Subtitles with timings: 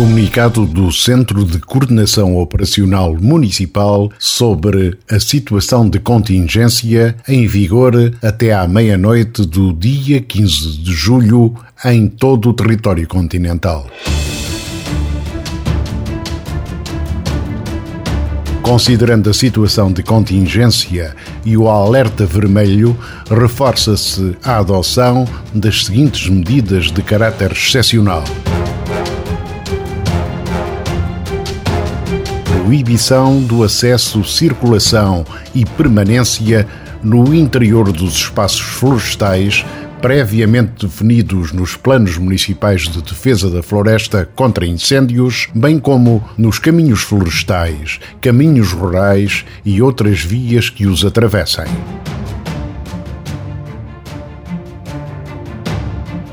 [0.00, 7.92] Comunicado do Centro de Coordenação Operacional Municipal sobre a situação de contingência em vigor
[8.22, 13.86] até à meia-noite do dia 15 de julho em todo o território continental.
[18.62, 22.96] Considerando a situação de contingência e o alerta vermelho,
[23.28, 28.24] reforça-se a adoção das seguintes medidas de caráter excepcional.
[32.70, 36.68] Proibição do acesso, circulação e permanência
[37.02, 39.64] no interior dos espaços florestais
[40.00, 47.00] previamente definidos nos planos municipais de defesa da floresta contra incêndios, bem como nos caminhos
[47.00, 51.66] florestais, caminhos rurais e outras vias que os atravessem.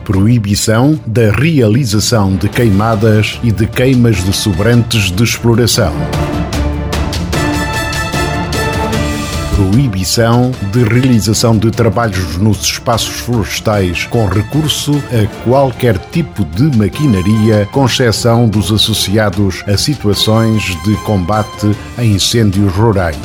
[0.08, 5.91] Proibição da realização de queimadas e de queimas de sobrantes de exploração.
[9.53, 17.67] proibição de realização de trabalhos nos espaços florestais com recurso a qualquer tipo de maquinaria,
[17.73, 23.17] com exceção dos associados a situações de combate a incêndios rurais.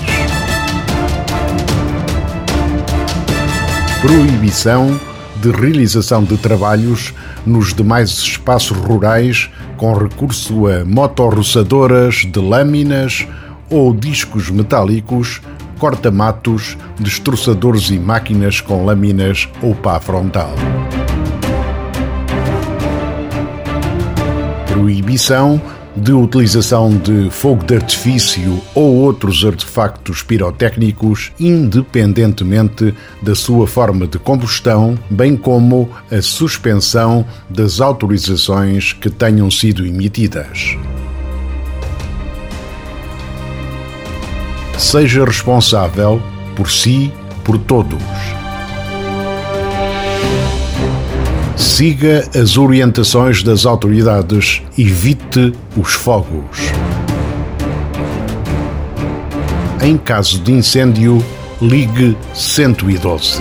[4.01, 5.12] Proibição
[5.43, 7.13] de realização de trabalhos
[7.45, 13.27] nos demais espaços rurais com recurso a motorroçadoras de lâminas
[13.69, 15.41] ou discos metálicos
[15.81, 20.55] corta-matos, destroçadores e máquinas com lâminas ou pá frontal.
[24.69, 25.61] Proibição
[25.97, 34.19] de utilização de fogo de artifício ou outros artefactos pirotécnicos, independentemente da sua forma de
[34.19, 40.77] combustão, bem como a suspensão das autorizações que tenham sido emitidas.
[44.83, 46.21] seja responsável
[46.57, 47.13] por si,
[47.45, 48.03] por todos.
[51.63, 56.59] Siga as orientações das autoridades, evite os fogos.
[59.81, 61.25] Em caso de incêndio,
[61.63, 63.41] ligue 112.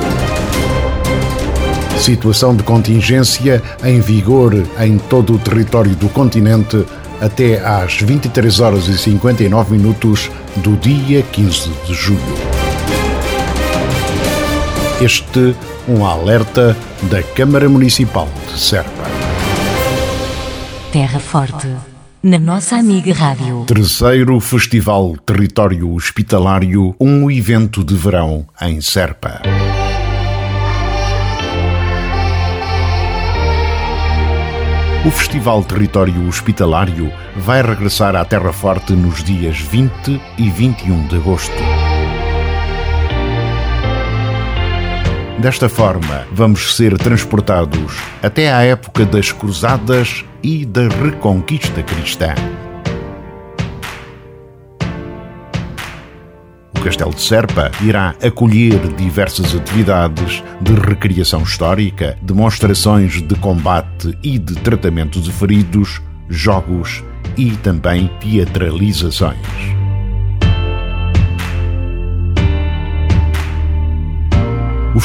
[1.97, 6.85] Situação de contingência em vigor em todo o território do continente
[7.19, 12.60] até às 23 horas e 59 minutos do dia 15 de julho.
[15.01, 15.55] Este
[15.87, 16.77] um alerta
[17.09, 19.03] da Câmara Municipal de Serpa.
[20.91, 21.67] Terra Forte,
[22.21, 23.65] na nossa amiga Rádio.
[23.65, 29.41] Terceiro Festival Território Hospitalário, um evento de verão em Serpa.
[35.03, 41.15] O Festival Território Hospitalário vai regressar à Terra Forte nos dias 20 e 21 de
[41.15, 41.80] agosto.
[45.41, 52.35] Desta forma, vamos ser transportados até à época das Cruzadas e da Reconquista Cristã.
[56.77, 64.37] O Castelo de Serpa irá acolher diversas atividades de recriação histórica, demonstrações de combate e
[64.37, 67.03] de tratamento de feridos, jogos
[67.35, 69.80] e também teatralizações.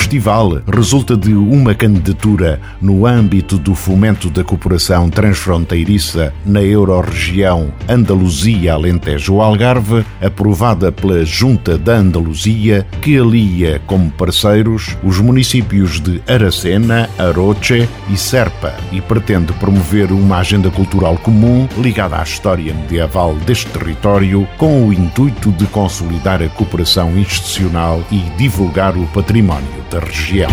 [0.07, 10.07] Festival resulta de uma candidatura no âmbito do fomento da cooperação transfronteiriça na Eurorregião Andaluzia-Alentejo-Algarve,
[10.23, 18.17] aprovada pela Junta da Andaluzia, que alia como parceiros os municípios de Aracena, Aroche e
[18.17, 24.87] Serpa e pretende promover uma agenda cultural comum ligada à história medieval deste território com
[24.87, 30.51] o intuito de consolidar a cooperação institucional e divulgar o património da região.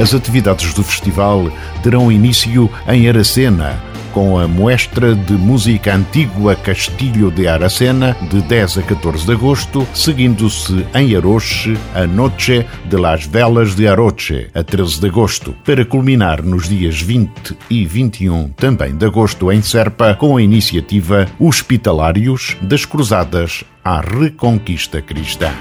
[0.00, 1.50] As atividades do festival
[1.82, 3.80] terão início em Aracena,
[4.12, 9.86] com a Muestra de Música Antigua Castilho de Aracena, de 10 a 14 de agosto,
[9.92, 15.84] seguindo-se em Aroche a Noche de las Velas de Aroche, a 13 de agosto, para
[15.84, 22.56] culminar nos dias 20 e 21 também de agosto em Serpa, com a iniciativa Hospitalários
[22.62, 25.52] das Cruzadas à Reconquista Cristã.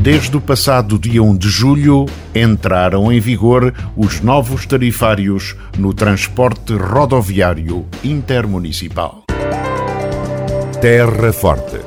[0.00, 6.74] Desde o passado dia 1 de julho, entraram em vigor os novos tarifários no transporte
[6.74, 9.24] rodoviário intermunicipal.
[10.80, 11.80] Terra Forte.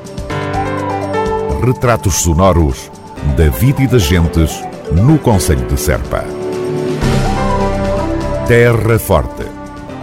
[1.65, 2.91] Retratos sonoros
[3.37, 6.25] da vida e das gentes no Conselho de Serpa.
[8.47, 9.42] Terra Forte.